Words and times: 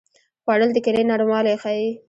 خوړل 0.43 0.69
د 0.73 0.77
کیلې 0.85 1.03
نرموالی 1.09 1.55
ښيي 1.61 1.87